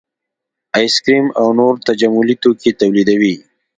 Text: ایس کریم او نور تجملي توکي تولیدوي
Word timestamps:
ایس 0.77 0.95
کریم 1.03 1.27
او 1.39 1.47
نور 1.57 1.73
تجملي 1.87 2.35
توکي 2.41 2.71
تولیدوي 2.81 3.35